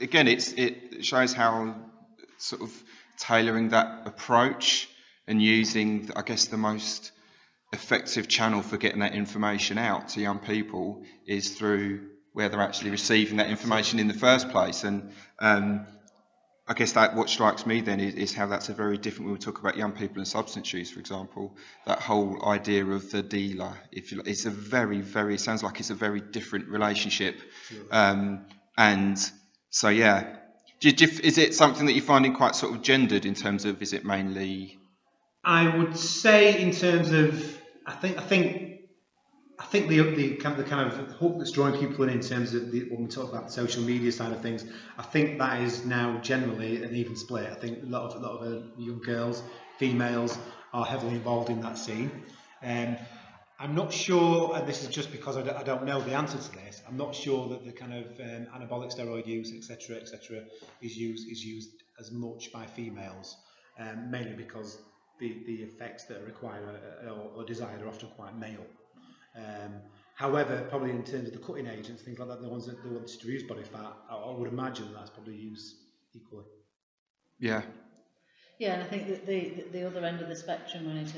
again, 0.00 0.28
it's 0.28 0.52
it 0.54 1.04
shows 1.04 1.34
how 1.34 1.76
sort 2.38 2.62
of 2.62 2.72
tailoring 3.18 3.68
that 3.68 4.06
approach 4.06 4.88
and 5.26 5.42
using, 5.42 6.10
I 6.16 6.22
guess, 6.22 6.46
the 6.46 6.56
most 6.56 7.12
effective 7.72 8.28
channel 8.28 8.62
for 8.62 8.76
getting 8.76 9.00
that 9.00 9.14
information 9.14 9.78
out 9.78 10.08
to 10.10 10.20
young 10.20 10.38
people 10.38 11.02
is 11.26 11.50
through 11.50 12.08
where 12.32 12.48
they're 12.48 12.60
actually 12.60 12.90
receiving 12.90 13.36
that 13.38 13.50
information 13.50 13.98
in 13.98 14.08
the 14.08 14.14
first 14.14 14.50
place. 14.50 14.84
And 14.84 15.12
um, 15.40 15.86
I 16.66 16.74
guess 16.74 16.92
that 16.92 17.14
what 17.16 17.28
strikes 17.28 17.66
me 17.66 17.80
then 17.80 17.98
is, 18.00 18.14
is 18.14 18.34
how 18.34 18.46
that's 18.46 18.68
a 18.68 18.72
very 18.72 18.98
different. 18.98 19.26
When 19.26 19.32
we 19.34 19.38
talk 19.40 19.58
about 19.60 19.76
young 19.76 19.92
people 19.92 20.18
and 20.18 20.28
substance 20.28 20.72
use, 20.72 20.90
for 20.90 21.00
example, 21.00 21.56
that 21.86 22.00
whole 22.00 22.44
idea 22.48 22.84
of 22.86 23.10
the 23.10 23.22
dealer. 23.22 23.76
If 23.90 24.12
you, 24.12 24.22
it's 24.24 24.46
a 24.46 24.50
very, 24.50 25.00
very. 25.00 25.34
It 25.34 25.40
sounds 25.40 25.62
like 25.62 25.80
it's 25.80 25.90
a 25.90 25.94
very 25.94 26.20
different 26.20 26.68
relationship. 26.68 27.40
Um, 27.90 28.46
and 28.78 29.18
so, 29.70 29.88
yeah, 29.88 30.36
do, 30.80 30.88
you- 30.88 30.94
do, 30.94 31.04
you- 31.06 31.20
is 31.24 31.38
it 31.38 31.54
something 31.54 31.86
that 31.86 31.92
you're 31.94 32.04
finding 32.04 32.34
quite 32.34 32.54
sort 32.54 32.74
of 32.74 32.82
gendered 32.82 33.26
in 33.26 33.34
terms 33.34 33.64
of? 33.64 33.82
Is 33.82 33.92
it 33.92 34.04
mainly? 34.04 34.78
I 35.42 35.76
would 35.76 35.96
say 35.96 36.60
in 36.60 36.70
terms 36.70 37.10
of, 37.10 37.59
I 37.90 37.94
think, 37.94 38.18
I 38.18 38.22
think, 38.22 38.80
I 39.58 39.64
think 39.64 39.88
the 39.88 40.00
the 40.14 40.36
kind 40.36 40.56
of 40.56 40.64
the 40.64 40.70
kind 40.70 40.86
of 40.86 40.94
hook 41.16 41.34
that's 41.38 41.50
drawing 41.50 41.76
people 41.78 42.04
in 42.04 42.10
in 42.10 42.20
terms 42.20 42.54
of 42.54 42.70
the, 42.70 42.84
when 42.84 43.02
we 43.02 43.08
talk 43.08 43.28
about 43.28 43.46
the 43.46 43.52
social 43.52 43.82
media 43.82 44.12
side 44.12 44.32
of 44.32 44.40
things, 44.40 44.64
I 44.96 45.02
think 45.02 45.38
that 45.40 45.60
is 45.60 45.84
now 45.84 46.18
generally 46.20 46.84
an 46.84 46.94
even 46.94 47.16
split. 47.16 47.50
I 47.50 47.56
think 47.56 47.82
a 47.82 47.86
lot 47.86 48.14
of 48.14 48.22
a 48.22 48.26
lot 48.26 48.46
of 48.46 48.62
young 48.78 49.00
girls, 49.00 49.42
females, 49.78 50.38
are 50.72 50.84
heavily 50.84 51.16
involved 51.16 51.50
in 51.50 51.60
that 51.62 51.76
scene. 51.76 52.10
Um, 52.62 52.96
I'm 53.58 53.74
not 53.74 53.92
sure, 53.92 54.56
and 54.56 54.68
this 54.68 54.82
is 54.84 54.88
just 54.88 55.10
because 55.10 55.36
I 55.36 55.42
don't, 55.42 55.66
don't 55.66 55.84
know 55.84 56.00
the 56.00 56.14
answer 56.14 56.38
to 56.38 56.52
this. 56.52 56.82
I'm 56.88 56.96
not 56.96 57.12
sure 57.14 57.48
that 57.48 57.64
the 57.64 57.72
kind 57.72 57.92
of 57.92 58.06
um, 58.20 58.46
anabolic 58.54 58.96
steroid 58.96 59.26
use, 59.26 59.52
etc., 59.52 59.96
etc., 59.96 60.44
is 60.80 60.96
used 60.96 61.28
is 61.28 61.44
used 61.44 61.70
as 61.98 62.12
much 62.12 62.52
by 62.52 62.66
females, 62.66 63.36
um, 63.80 64.12
mainly 64.12 64.34
because 64.34 64.78
the, 65.20 65.42
the 65.46 65.62
effects 65.62 66.04
that 66.06 66.18
are 66.18 66.24
required 66.26 66.64
uh, 67.06 67.10
or, 67.10 67.30
or 67.36 67.44
desired 67.44 67.82
are 67.82 67.88
often 67.88 68.08
quite 68.16 68.36
male. 68.38 68.66
Um, 69.36 69.74
however, 70.14 70.66
probably 70.68 70.90
in 70.90 71.04
terms 71.04 71.28
of 71.28 71.32
the 71.34 71.38
cutting 71.38 71.66
agents, 71.68 72.02
things 72.02 72.18
like 72.18 72.28
that, 72.28 72.42
the 72.42 72.48
ones 72.48 72.66
that 72.66 72.82
they 72.82 72.90
want 72.90 73.06
to 73.06 73.26
reduce 73.26 73.44
body 73.44 73.62
fat, 73.62 73.92
I, 74.10 74.16
I 74.16 74.34
would 74.36 74.48
imagine 74.48 74.92
that's 74.94 75.10
probably 75.10 75.36
used 75.36 75.76
equally. 76.14 76.44
Yeah, 77.38 77.62
Yeah, 78.58 78.74
and 78.74 78.82
I 78.82 78.86
think 78.86 79.08
that 79.08 79.26
the, 79.26 79.50
the, 79.50 79.64
the 79.72 79.86
other 79.86 80.04
end 80.04 80.20
of 80.20 80.28
the 80.28 80.36
spectrum 80.36 80.86
when, 80.86 80.98
it, 80.98 81.14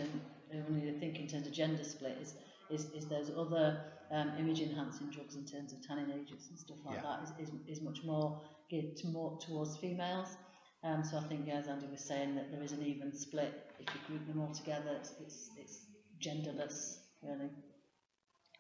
when 0.69 0.81
you 0.83 0.93
think 0.99 1.19
in 1.19 1.27
terms 1.27 1.47
of 1.47 1.53
gender 1.53 1.83
split 1.85 2.19
is, 2.21 2.35
is, 2.71 2.91
is 2.93 3.07
those 3.07 3.31
other 3.37 3.81
um, 4.13 4.33
image 4.39 4.61
enhancing 4.61 5.09
drugs 5.09 5.35
in 5.37 5.45
terms 5.45 5.73
of 5.73 5.87
tanning 5.87 6.11
agents 6.11 6.49
and 6.51 6.59
stuff 6.59 6.77
like 6.85 6.97
Yeah. 6.97 7.03
that 7.03 7.23
is, 7.41 7.49
is, 7.49 7.55
is 7.67 7.83
much 7.83 8.05
more 8.05 8.41
geared 8.71 8.97
to 8.99 9.09
more 9.09 9.39
towards 9.39 9.77
females. 9.77 10.37
Um, 10.85 11.05
so 11.05 11.17
I 11.17 11.23
think, 11.23 11.49
as 11.49 11.69
Andy 11.69 11.87
was 11.87 12.01
saying, 12.01 12.35
that 12.35 12.51
there 12.51 12.63
is 12.63 12.73
an 12.73 12.83
even 12.85 13.13
split. 13.13 13.71
If 13.79 13.87
you 13.95 14.01
group 14.09 14.27
them 14.27 14.41
all 14.41 14.53
together, 14.53 14.97
it's, 15.01 15.15
it's, 15.21 15.51
it's 15.57 15.79
genderless, 16.21 16.99
really. 17.23 17.51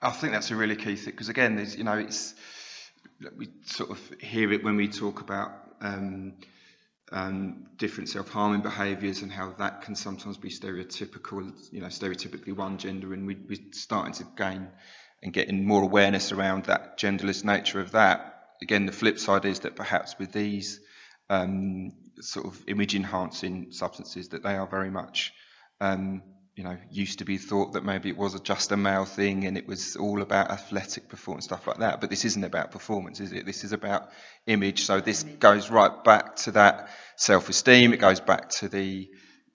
I 0.00 0.10
think 0.10 0.32
that's 0.32 0.50
a 0.50 0.56
really 0.56 0.76
key 0.76 0.96
thing 0.96 1.12
because 1.12 1.28
again, 1.28 1.54
there's 1.56 1.76
you 1.76 1.84
know 1.84 1.96
it's 1.96 2.34
we 3.36 3.48
sort 3.64 3.90
of 3.90 4.00
hear 4.20 4.52
it 4.52 4.64
when 4.64 4.76
we 4.76 4.88
talk 4.88 5.20
about 5.20 5.52
um, 5.80 6.34
um, 7.12 7.66
different 7.76 8.08
self-harming 8.08 8.62
behaviours 8.62 9.22
and 9.22 9.30
how 9.30 9.52
that 9.58 9.82
can 9.82 9.94
sometimes 9.94 10.38
be 10.38 10.48
stereotypical, 10.48 11.52
you 11.70 11.80
know, 11.80 11.86
stereotypically 11.86 12.54
one 12.54 12.78
gender, 12.78 13.12
and 13.14 13.26
we, 13.26 13.36
we're 13.48 13.58
starting 13.72 14.12
to 14.14 14.26
gain 14.36 14.68
and 15.22 15.32
getting 15.32 15.64
more 15.64 15.82
awareness 15.82 16.32
around 16.32 16.64
that 16.64 16.98
genderless 16.98 17.44
nature 17.44 17.80
of 17.80 17.92
that. 17.92 18.48
Again, 18.60 18.86
the 18.86 18.92
flip 18.92 19.20
side 19.20 19.44
is 19.44 19.60
that 19.60 19.76
perhaps 19.76 20.18
with 20.18 20.32
these 20.32 20.80
um, 21.30 21.92
sort 22.20 22.46
of 22.46 22.62
image 22.66 22.94
enhancing 22.94 23.72
substances, 23.72 24.28
that 24.28 24.42
they 24.42 24.56
are 24.56 24.66
very 24.66 24.90
much 24.90 25.32
um, 25.80 26.22
you 26.54 26.64
know, 26.64 26.76
used 26.90 27.20
to 27.20 27.24
be 27.24 27.38
thought 27.38 27.72
that 27.72 27.84
maybe 27.84 28.10
it 28.10 28.16
was 28.16 28.38
just 28.40 28.72
a 28.72 28.76
male 28.76 29.06
thing 29.06 29.46
and 29.46 29.56
it 29.56 29.66
was 29.66 29.96
all 29.96 30.20
about 30.20 30.50
athletic 30.50 31.08
performance, 31.08 31.46
stuff 31.46 31.66
like 31.66 31.78
that. 31.78 32.00
But 32.00 32.10
this 32.10 32.24
isn't 32.26 32.44
about 32.44 32.70
performance, 32.70 33.20
is 33.20 33.32
it? 33.32 33.46
This 33.46 33.64
is 33.64 33.72
about 33.72 34.10
image. 34.46 34.84
So 34.84 35.00
this 35.00 35.22
goes 35.22 35.70
right 35.70 36.04
back 36.04 36.36
to 36.36 36.50
that 36.52 36.90
self-esteem. 37.16 37.94
It 37.94 38.00
goes 38.00 38.20
back 38.20 38.50
to 38.50 38.68
the, 38.68 39.08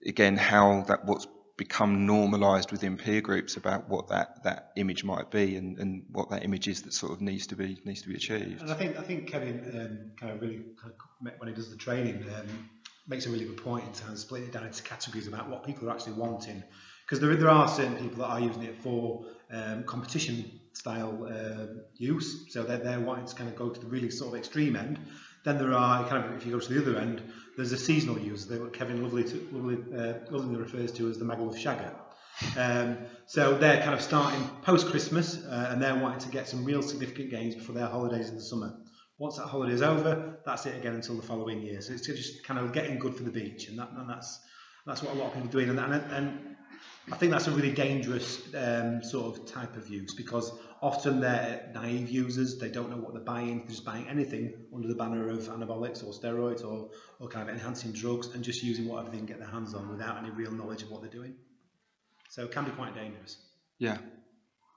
again, 0.08 0.38
how 0.38 0.86
that 0.88 1.06
what's 1.06 1.28
become 1.58 2.06
normalised 2.06 2.72
within 2.72 2.98
peer 2.98 3.20
groups 3.20 3.58
about 3.58 3.90
what 3.90 4.10
that, 4.10 4.44
that 4.44 4.72
image 4.76 5.04
might 5.04 5.32
be 5.32 5.56
and, 5.56 5.80
and 5.80 6.06
what 6.12 6.30
that 6.30 6.44
image 6.44 6.68
is 6.68 6.84
that 6.84 6.94
sort 6.94 7.12
of 7.12 7.20
needs 7.20 7.48
to 7.48 7.56
be 7.56 7.80
needs 7.84 8.04
to 8.04 8.08
be 8.08 8.16
achieved. 8.16 8.62
And 8.62 8.72
I 8.72 8.76
think 8.76 8.98
I 8.98 9.02
think 9.02 9.28
Kevin 9.28 9.60
um, 9.74 10.12
kind 10.20 10.34
of 10.34 10.42
really 10.42 10.64
kind 10.80 10.94
of, 10.94 11.40
when 11.40 11.50
he 11.50 11.56
does 11.56 11.70
the 11.70 11.76
training 11.76 12.24
um, 12.38 12.70
makes 13.08 13.26
a 13.26 13.30
really 13.30 13.46
good 13.46 13.64
point 13.64 13.86
in 13.86 13.94
terms 13.94 14.14
of 14.14 14.20
splitting 14.20 14.50
it 14.50 14.54
down 14.54 14.66
into 14.66 14.84
categories 14.84 15.28
about 15.28 15.50
what 15.50 15.66
people 15.66 15.90
are 15.90 15.92
actually 15.92 16.14
wanting 16.14 16.64
because 17.08 17.22
there, 17.22 17.34
there 17.36 17.50
are 17.50 17.68
certain 17.70 17.96
people 17.96 18.18
that 18.18 18.28
are 18.28 18.40
using 18.42 18.64
it 18.64 18.82
for 18.82 19.26
um, 19.50 19.84
competition 19.86 20.60
style 20.74 21.26
uh, 21.26 21.80
use, 21.96 22.46
so 22.50 22.64
they're, 22.64 22.78
they're 22.78 23.00
wanting 23.00 23.26
to 23.26 23.34
kind 23.34 23.50
of 23.50 23.56
go 23.56 23.70
to 23.70 23.80
the 23.80 23.88
really 23.88 24.12
sort 24.12 24.34
of 24.34 24.38
extreme 24.38 24.76
end. 24.76 25.00
Then 25.46 25.58
there 25.58 25.74
are 25.74 26.06
kind 26.10 26.26
of 26.26 26.36
if 26.36 26.46
you 26.46 26.52
go 26.52 26.60
to 26.60 26.74
the 26.74 26.82
other 26.82 27.00
end, 27.00 27.22
there's 27.58 27.72
a 27.72 27.78
seasonal 27.78 28.20
use 28.20 28.46
that 28.46 28.72
Kevin 28.72 29.02
lovely 29.02 29.24
to, 29.24 29.50
lovely, 29.52 29.78
uh, 29.98 30.14
lovely 30.30 30.56
refers 30.56 30.92
to 30.94 31.10
as 31.10 31.18
the 31.18 31.26
Magaluf 31.26 31.58
Shagger. 31.58 31.92
Um, 32.56 33.00
so 33.26 33.58
they're 33.58 33.82
kind 33.82 33.96
of 33.96 34.02
starting 34.02 34.48
post 34.62 34.88
Christmas 34.88 35.44
uh, 35.44 35.70
and 35.72 35.82
they're 35.82 35.96
wanting 35.96 36.20
to 36.20 36.30
get 36.30 36.48
some 36.48 36.64
real 36.64 36.84
significant 36.84 37.32
gains 37.32 37.56
before 37.56 37.74
their 37.74 37.88
holidays 37.88 38.30
in 38.30 38.36
the 38.36 38.44
summer. 38.44 38.78
Once 39.18 39.38
that 39.38 39.48
holiday 39.48 39.74
is 39.74 39.82
over, 39.82 40.38
that's 40.46 40.68
it 40.68 40.78
again 40.78 40.94
until 40.94 41.16
the 41.16 41.24
following 41.24 41.60
year. 41.64 41.82
So 41.82 41.94
it's 41.94 42.06
just 42.06 42.44
kind 42.46 42.60
of 42.60 42.72
getting 42.74 43.00
good 43.00 43.16
for 43.16 43.24
the 43.24 43.32
beach, 43.32 43.68
and, 43.68 43.80
that, 43.80 43.90
and 43.98 44.08
that's 44.08 44.40
that's 44.88 45.04
what 45.04 45.14
a 45.14 45.18
lot 45.20 45.28
of 45.28 45.34
people 45.34 45.50
are 45.50 45.52
doing. 45.52 45.70
And, 45.70 45.80
and, 45.80 46.12
and 46.12 46.56
I 47.12 47.18
think 47.18 47.32
that's 47.32 47.48
a 47.48 47.52
really 47.52 47.72
dangerous 47.72 48.42
um, 48.56 49.04
sort 49.04 49.38
of 49.38 49.46
type 49.46 49.76
of 49.76 49.90
use 49.90 50.14
because 50.14 50.52
often 50.82 51.20
they're 51.20 51.70
naive 51.74 52.10
users, 52.10 52.58
they 52.58 52.70
don't 52.70 52.90
know 52.90 52.98
what 52.98 53.14
they're 53.14 53.24
buying, 53.24 53.60
they're 53.60 53.68
just 53.68 53.86
buying 53.86 54.08
anything 54.08 54.54
under 54.74 54.88
the 54.88 54.96
banner 54.96 55.30
of 55.30 55.40
anabolics 55.40 56.04
or 56.04 56.14
steroids 56.14 56.66
or, 56.66 56.90
or 57.20 57.28
kind 57.28 57.50
of 57.50 57.56
enhancing 57.56 57.92
drugs 57.92 58.28
and 58.34 58.44
just 58.44 58.64
using 58.64 58.88
whatever 58.88 59.10
they 59.10 59.18
can 59.18 59.26
get 59.26 59.40
their 59.40 59.50
hands 59.50 59.74
on 59.74 59.90
without 59.90 60.18
any 60.18 60.30
real 60.32 60.52
knowledge 60.52 60.84
of 60.84 60.90
what 60.90 61.02
they're 61.02 61.12
doing. 61.12 61.36
So 62.30 62.44
it 62.44 62.52
can 62.52 62.66
be 62.66 62.72
quite 62.72 62.96
dangerous. 62.96 63.38
Yeah, 63.80 63.98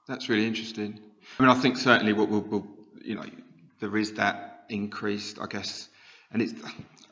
that's 0.07 0.29
really 0.29 0.45
interesting. 0.45 0.99
I 1.39 1.43
mean, 1.43 1.49
I 1.49 1.55
think 1.55 1.77
certainly 1.77 2.13
what 2.13 2.29
we'll, 2.29 2.41
we'll 2.41 2.67
you 3.03 3.15
know, 3.15 3.25
there 3.79 3.95
is 3.97 4.13
that 4.13 4.65
increased, 4.69 5.39
I 5.39 5.47
guess, 5.47 5.89
and 6.31 6.41
it's, 6.41 6.53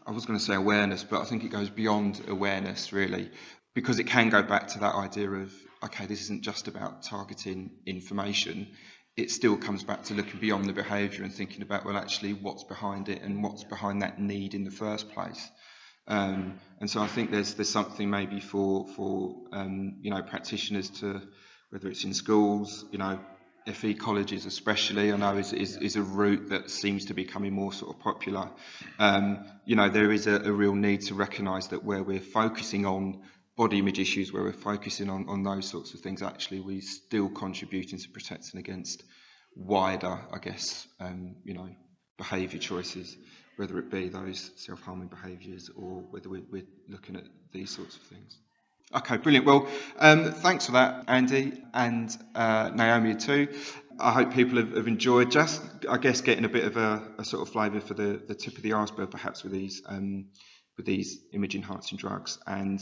I 0.06 0.12
was 0.12 0.26
going 0.26 0.40
to 0.40 0.44
say 0.44 0.56
awareness, 0.56 1.04
but 1.04 1.22
I 1.22 1.26
think 1.26 1.44
it 1.44 1.52
goes 1.52 1.70
beyond 1.70 2.22
awareness 2.28 2.94
really 2.94 3.32
because 3.76 4.00
it 4.00 4.06
can 4.06 4.30
go 4.30 4.42
back 4.42 4.68
to 4.70 4.80
that 4.80 4.96
idea 4.96 5.30
of 5.30 5.54
okay, 5.84 6.06
this 6.06 6.22
isn't 6.24 6.44
just 6.44 6.68
about 6.68 7.04
targeting 7.04 7.72
information. 7.86 8.68
It 9.16 9.32
still 9.32 9.58
comes 9.58 9.84
back 9.84 10.04
to 10.06 10.14
looking 10.14 10.40
beyond 10.40 10.66
the 10.66 10.74
behaviour 10.74 11.24
and 11.24 11.34
thinking 11.34 11.62
about 11.62 11.86
well, 11.86 11.98
actually, 11.98 12.34
what's 12.34 12.64
behind 12.64 13.10
it 13.10 13.22
and 13.22 13.44
what's 13.44 13.64
behind 13.64 14.02
that 14.02 14.20
need 14.20 14.54
in 14.54 14.64
the 14.64 14.72
first 14.72 15.12
place. 15.12 15.50
Um, 16.08 16.60
and 16.80 16.90
so 16.90 17.02
I 17.02 17.08
think 17.08 17.32
there's 17.32 17.54
there's 17.54 17.70
something 17.70 18.10
maybe 18.10 18.40
for 18.40 18.88
for 18.96 19.36
um, 19.54 19.98
you 20.02 20.12
know 20.12 20.22
practitioners 20.22 20.90
to 21.02 21.22
whether 21.70 21.88
it's 21.88 22.04
in 22.04 22.14
schools, 22.14 22.86
you 22.92 22.98
know, 22.98 23.20
FE 23.74 23.94
colleges 23.94 24.46
especially, 24.46 25.12
I 25.12 25.18
know 25.18 25.38
is, 25.38 25.54
is, 25.54 25.78
is 25.78 25.96
a 25.96 26.02
route 26.02 26.50
that 26.50 26.70
seems 26.70 27.06
to 27.06 27.14
be 27.14 27.24
becoming 27.24 27.54
more 27.54 27.74
sort 27.74 27.96
of 27.96 28.02
popular. 28.02 28.50
Um, 28.98 29.46
you 29.66 29.76
know, 29.76 29.90
there 29.90 30.12
is 30.12 30.28
a, 30.28 30.36
a 30.36 30.52
real 30.52 30.76
need 30.76 31.02
to 31.04 31.16
recognise 31.16 31.70
that 31.70 31.84
where 31.84 32.04
we're 32.04 32.20
focusing 32.20 32.86
on 32.86 33.22
body 33.60 33.80
image 33.80 34.00
issues 34.00 34.32
where 34.32 34.44
we're 34.44 34.54
focusing 34.54 35.10
on, 35.10 35.28
on 35.28 35.44
those 35.44 35.68
sorts 35.68 35.94
of 35.94 36.00
things, 36.00 36.22
actually 36.22 36.62
we're 36.62 36.82
still 36.82 37.30
contributing 37.30 38.00
to 38.00 38.10
protecting 38.10 38.58
against 38.58 39.04
wider, 39.54 40.18
I 40.32 40.38
guess, 40.42 40.88
um, 41.02 41.36
you 41.44 41.54
know, 41.54 41.68
behaviour 42.18 42.60
choices, 42.60 43.18
whether 43.58 43.78
it 43.78 43.92
be 43.92 44.08
those 44.08 44.52
self-harming 44.56 45.10
behaviours 45.10 45.70
or 45.76 46.06
whether 46.10 46.30
we're, 46.30 46.46
we're, 46.50 46.68
looking 46.88 47.18
at 47.18 47.26
these 47.52 47.70
sorts 47.76 47.98
of 47.98 48.02
things. 48.04 48.40
Okay, 48.96 49.17
brilliant. 49.17 49.46
Well, 49.46 49.67
um, 50.00 50.31
thanks 50.31 50.65
for 50.65 50.72
that, 50.72 51.05
Andy 51.08 51.62
and 51.74 52.15
uh, 52.34 52.72
Naomi 52.74 53.15
too. 53.15 53.48
I 54.00 54.12
hope 54.12 54.34
people 54.34 54.58
have, 54.58 54.75
have, 54.75 54.88
enjoyed 54.88 55.29
just, 55.29 55.62
I 55.88 55.98
guess, 55.98 56.22
getting 56.22 56.46
a 56.46 56.50
bit 56.50 56.63
of 56.63 56.77
a, 56.77 57.03
a 57.19 57.25
sort 57.25 57.46
of 57.46 57.53
flavour 57.53 57.81
for 57.81 57.93
the, 57.93 58.22
the 58.27 58.34
tip 58.34 58.55
of 58.58 58.63
the 58.63 58.74
iceberg, 58.74 59.12
perhaps 59.12 59.43
with 59.43 59.51
these 59.51 59.84
um, 59.86 60.29
with 60.75 60.86
these 60.86 61.19
image 61.34 61.55
enhancing 61.55 61.98
drugs 61.98 62.39
and 62.48 62.79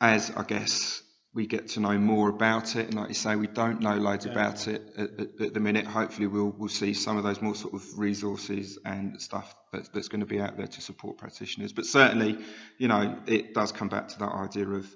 as 0.00 0.30
I 0.30 0.42
guess 0.44 1.02
we 1.32 1.46
get 1.46 1.68
to 1.68 1.80
know 1.80 1.96
more 1.96 2.28
about 2.28 2.74
it, 2.74 2.86
and 2.86 2.94
like 2.94 3.08
you 3.08 3.14
say, 3.14 3.36
we 3.36 3.46
don't 3.46 3.80
know 3.80 3.94
loads 3.94 4.26
yeah. 4.26 4.32
about 4.32 4.66
it 4.66 4.82
at, 4.96 5.10
at, 5.20 5.40
at, 5.40 5.54
the 5.54 5.60
minute. 5.60 5.86
Hopefully, 5.86 6.26
we'll 6.26 6.52
we'll 6.58 6.68
see 6.68 6.92
some 6.92 7.16
of 7.18 7.22
those 7.22 7.40
more 7.40 7.54
sort 7.54 7.74
of 7.74 7.84
resources 7.96 8.78
and 8.84 9.20
stuff 9.22 9.54
that's, 9.72 9.88
that's 9.90 10.08
going 10.08 10.20
to 10.20 10.26
be 10.26 10.40
out 10.40 10.56
there 10.56 10.66
to 10.66 10.80
support 10.80 11.18
practitioners. 11.18 11.72
But 11.72 11.86
certainly, 11.86 12.36
you 12.78 12.88
know, 12.88 13.16
it 13.26 13.54
does 13.54 13.70
come 13.70 13.88
back 13.88 14.08
to 14.08 14.18
that 14.18 14.32
idea 14.32 14.68
of 14.68 14.92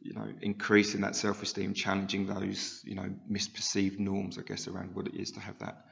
you 0.00 0.14
know 0.14 0.28
increasing 0.42 1.00
that 1.02 1.16
self-esteem, 1.16 1.74
challenging 1.74 2.26
those 2.26 2.80
you 2.84 2.94
know 2.94 3.10
misperceived 3.30 3.98
norms, 3.98 4.38
I 4.38 4.42
guess, 4.42 4.68
around 4.68 4.94
what 4.94 5.06
it 5.06 5.14
is 5.14 5.30
to 5.32 5.40
have 5.40 5.58
that 5.58 5.84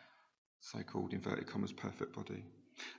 so-called 0.61 1.12
inverted 1.12 1.47
commas 1.47 1.73
perfect 1.73 2.15
body. 2.15 2.45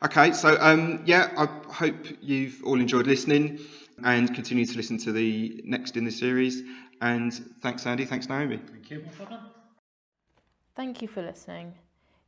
Okay, 0.04 0.34
so 0.34 0.58
um, 0.60 1.04
yeah, 1.06 1.32
I 1.38 1.74
hope 1.74 1.96
you've 2.22 2.62
all 2.66 2.80
enjoyed 2.80 3.08
listening 3.08 3.60
and 4.04 4.34
continue 4.34 4.66
to 4.66 4.78
listen 4.78 4.98
to 5.00 5.12
the 5.12 5.62
next 5.66 5.98
in 5.98 6.06
the 6.06 6.12
series. 6.12 6.62
And 7.02 7.34
thanks, 7.62 7.86
Andy. 7.86 8.06
Thanks, 8.06 8.28
Naomi. 8.28 8.58
Thank 8.58 8.90
you. 8.92 9.06
Thank 10.76 11.02
you 11.02 11.08
for 11.08 11.22
listening. 11.22 11.74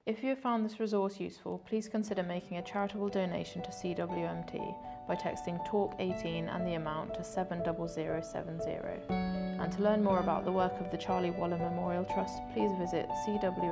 If 0.08 0.24
you 0.24 0.30
have 0.30 0.40
found 0.40 0.66
this 0.66 0.80
resource 0.80 1.20
useful, 1.20 1.60
please 1.60 1.88
consider 1.88 2.24
making 2.24 2.58
a 2.58 2.64
charitable 2.64 3.10
donation 3.10 3.62
to 3.62 3.70
CWMT 3.70 5.08
by 5.08 5.16
texting 5.16 5.64
TALK18 5.68 6.52
and 6.56 6.66
the 6.66 6.74
amount 6.74 7.14
to 7.14 7.24
70070. 7.24 8.72
And 9.10 9.72
to 9.72 9.82
learn 9.84 10.04
more 10.04 10.20
about 10.20 10.44
the 10.44 10.52
work 10.52 10.74
of 10.80 10.90
the 10.90 10.98
Charlie 10.98 11.30
Waller 11.30 11.60
Memorial 11.60 12.06
Trust, 12.06 12.42
please 12.52 12.72
visit 12.80 13.08
cwmt.org.uk. 13.28 13.72